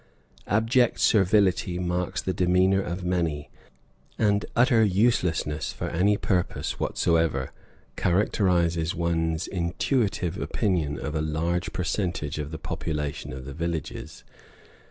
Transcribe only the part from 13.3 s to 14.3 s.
of the villages.